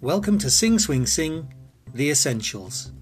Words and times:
Welcome 0.00 0.38
to 0.38 0.50
Sing 0.50 0.78
Swing 0.78 1.06
Sing 1.06 1.52
The 1.92 2.08
Essentials, 2.08 2.92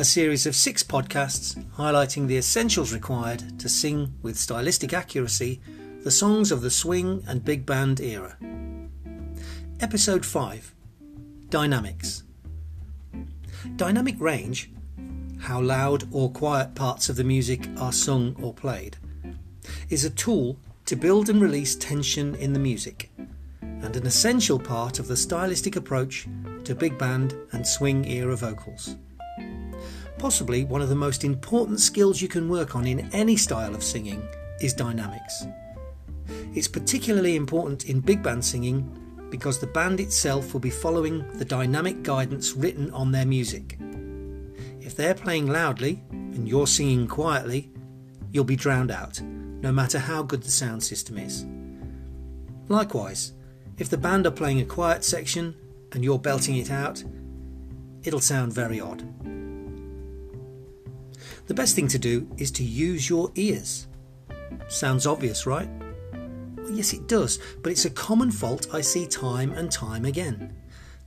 a 0.00 0.04
series 0.04 0.46
of 0.46 0.56
six 0.56 0.82
podcasts 0.82 1.54
highlighting 1.74 2.26
the 2.26 2.38
essentials 2.38 2.92
required 2.92 3.60
to 3.60 3.68
sing 3.68 4.12
with 4.20 4.36
stylistic 4.36 4.92
accuracy 4.92 5.60
the 6.02 6.10
songs 6.10 6.50
of 6.50 6.60
the 6.60 6.70
swing 6.70 7.22
and 7.28 7.44
big 7.44 7.64
band 7.64 8.00
era. 8.00 8.36
Episode 9.78 10.26
5 10.26 10.74
Dynamics. 11.50 12.24
Dynamic 13.76 14.16
range, 14.18 14.72
how 15.38 15.60
loud 15.60 16.08
or 16.10 16.32
quiet 16.32 16.74
parts 16.74 17.10
of 17.10 17.14
the 17.14 17.22
music 17.22 17.68
are 17.78 17.92
sung 17.92 18.34
or 18.42 18.52
played, 18.52 18.96
is 19.88 20.04
a 20.04 20.10
tool 20.10 20.58
to 20.86 20.96
build 20.96 21.28
and 21.28 21.40
release 21.40 21.76
tension 21.76 22.34
in 22.34 22.54
the 22.54 22.58
music 22.58 23.11
and 23.82 23.96
an 23.96 24.06
essential 24.06 24.58
part 24.58 24.98
of 24.98 25.08
the 25.08 25.16
stylistic 25.16 25.76
approach 25.76 26.26
to 26.64 26.74
big 26.74 26.96
band 26.98 27.34
and 27.52 27.66
swing 27.66 28.04
era 28.06 28.36
vocals. 28.36 28.96
Possibly 30.18 30.64
one 30.64 30.80
of 30.80 30.88
the 30.88 30.94
most 30.94 31.24
important 31.24 31.80
skills 31.80 32.22
you 32.22 32.28
can 32.28 32.48
work 32.48 32.76
on 32.76 32.86
in 32.86 33.10
any 33.12 33.36
style 33.36 33.74
of 33.74 33.82
singing 33.82 34.26
is 34.60 34.72
dynamics. 34.72 35.46
It's 36.54 36.68
particularly 36.68 37.34
important 37.34 37.86
in 37.86 38.00
big 38.00 38.22
band 38.22 38.44
singing 38.44 38.98
because 39.30 39.58
the 39.58 39.66
band 39.66 39.98
itself 39.98 40.52
will 40.52 40.60
be 40.60 40.70
following 40.70 41.26
the 41.38 41.44
dynamic 41.44 42.02
guidance 42.02 42.52
written 42.52 42.90
on 42.92 43.10
their 43.10 43.26
music. 43.26 43.78
If 44.80 44.94
they're 44.94 45.14
playing 45.14 45.46
loudly 45.46 46.02
and 46.10 46.46
you're 46.46 46.66
singing 46.66 47.08
quietly, 47.08 47.70
you'll 48.30 48.44
be 48.44 48.56
drowned 48.56 48.90
out, 48.90 49.20
no 49.22 49.72
matter 49.72 49.98
how 49.98 50.22
good 50.22 50.42
the 50.42 50.50
sound 50.50 50.82
system 50.82 51.18
is. 51.18 51.46
Likewise, 52.68 53.32
if 53.78 53.88
the 53.88 53.98
band 53.98 54.26
are 54.26 54.30
playing 54.30 54.60
a 54.60 54.64
quiet 54.64 55.04
section 55.04 55.54
and 55.92 56.04
you're 56.04 56.18
belting 56.18 56.56
it 56.56 56.70
out, 56.70 57.02
it'll 58.04 58.20
sound 58.20 58.52
very 58.52 58.80
odd. 58.80 59.02
The 61.46 61.54
best 61.54 61.74
thing 61.74 61.88
to 61.88 61.98
do 61.98 62.28
is 62.38 62.50
to 62.52 62.64
use 62.64 63.08
your 63.08 63.30
ears. 63.34 63.86
Sounds 64.68 65.06
obvious, 65.06 65.46
right? 65.46 65.68
Well, 66.56 66.70
yes, 66.70 66.92
it 66.92 67.08
does, 67.08 67.38
but 67.62 67.72
it's 67.72 67.84
a 67.84 67.90
common 67.90 68.30
fault 68.30 68.68
I 68.72 68.80
see 68.80 69.06
time 69.06 69.52
and 69.52 69.70
time 69.70 70.04
again. 70.04 70.54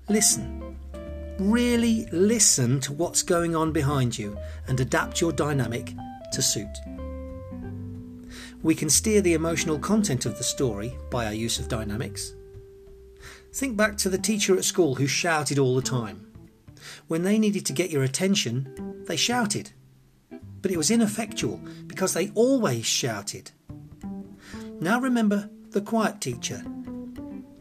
Listen. 0.09 0.77
Really 1.39 2.07
listen 2.11 2.79
to 2.81 2.93
what's 2.93 3.21
going 3.21 3.55
on 3.55 3.71
behind 3.71 4.17
you 4.17 4.37
and 4.67 4.79
adapt 4.79 5.19
your 5.19 5.31
dynamic 5.31 5.93
to 6.31 6.41
suit. 6.41 6.77
We 8.61 8.73
can 8.73 8.89
steer 8.89 9.21
the 9.21 9.33
emotional 9.33 9.77
content 9.77 10.25
of 10.25 10.37
the 10.37 10.43
story 10.43 10.97
by 11.11 11.25
our 11.25 11.33
use 11.33 11.59
of 11.59 11.67
dynamics. 11.67 12.35
Think 13.53 13.77
back 13.77 13.97
to 13.97 14.09
the 14.09 14.17
teacher 14.17 14.57
at 14.57 14.65
school 14.65 14.95
who 14.95 15.07
shouted 15.07 15.57
all 15.57 15.75
the 15.75 15.81
time. 15.81 16.31
When 17.07 17.23
they 17.23 17.39
needed 17.39 17.65
to 17.67 17.73
get 17.73 17.89
your 17.89 18.03
attention, 18.03 19.03
they 19.07 19.15
shouted. 19.15 19.71
But 20.61 20.71
it 20.71 20.77
was 20.77 20.91
ineffectual 20.91 21.61
because 21.87 22.13
they 22.13 22.31
always 22.35 22.85
shouted. 22.85 23.51
Now 24.79 24.99
remember 24.99 25.49
the 25.69 25.81
quiet 25.81 26.19
teacher. 26.19 26.57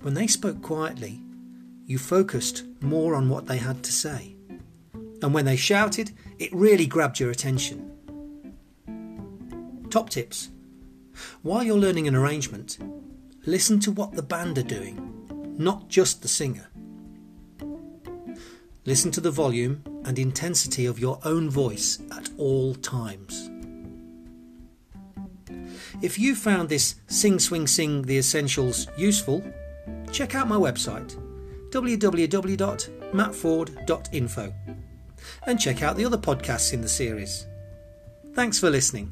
When 0.01 0.15
they 0.15 0.27
spoke 0.27 0.63
quietly, 0.63 1.21
you 1.87 1.99
focused 1.99 2.65
more 2.81 3.15
on 3.15 3.29
what 3.29 3.47
they 3.47 3.59
had 3.59 3.83
to 3.85 3.93
say. 3.93 4.37
And 5.23 5.33
when 5.33 5.45
they 5.45 5.57
shouted, 5.57 6.13
it 6.39 6.53
really 6.53 6.87
grabbed 6.87 7.21
your 7.21 7.31
attention. 7.31 7.91
Top 9.91 10.11
tips. 10.11 10.51
While 11.43 11.63
you're 11.63 11.79
learning 11.79 12.09
an 12.09 12.17
arrangement, 12.17 12.79
listen 13.47 13.79
to 13.81 13.93
what 13.93 14.13
the 14.13 14.23
band 14.23 14.59
are 14.59 14.63
doing 14.63 15.04
not 15.59 15.89
just 15.89 16.23
the 16.23 16.29
singer. 16.29 16.69
Listen 18.87 19.11
to 19.13 19.21
the 19.21 19.31
volume 19.31 19.85
and 20.05 20.19
intensity 20.19 20.87
of 20.87 20.99
your 20.99 21.21
own 21.25 21.49
voice 21.49 22.01
at 22.13 22.29
all 22.37 22.75
times. 22.75 23.51
If 26.03 26.19
you 26.19 26.35
found 26.35 26.69
this 26.69 26.97
Sing 27.07 27.39
Swing 27.39 27.67
Sing 27.67 28.03
The 28.03 28.19
Essentials 28.19 28.87
useful, 28.97 29.43
check 30.13 30.35
out 30.35 30.49
my 30.49 30.57
website 30.57 31.19
www.mattford.info 31.71 34.55
and 35.47 35.61
check 35.61 35.83
out 35.83 35.97
the 35.97 36.05
other 36.05 36.19
podcasts 36.19 36.73
in 36.73 36.81
the 36.81 36.89
series. 36.89 37.47
Thanks 38.35 38.61
for 38.61 38.71
listening. 38.71 39.11